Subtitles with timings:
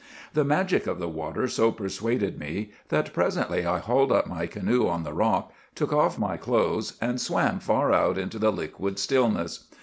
[0.33, 4.87] The magic of the water so persuaded me, that presently I hauled up my canoe
[4.87, 9.65] on the rock, took off my clothes, and swam far out into the liquid stillness.